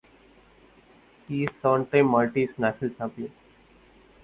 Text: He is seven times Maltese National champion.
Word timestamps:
He 1.27 1.43
is 1.43 1.55
seven 1.57 1.85
times 1.85 2.09
Maltese 2.09 2.57
National 2.57 2.89
champion. 2.95 3.31